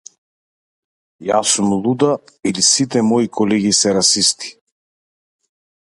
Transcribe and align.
Јас 1.27 1.51
сум 1.57 1.67
луда 1.83 2.09
или 2.53 2.65
сите 2.69 3.05
мои 3.11 3.29
колеги 3.41 3.77
се 3.83 3.95
расисти? 3.99 4.51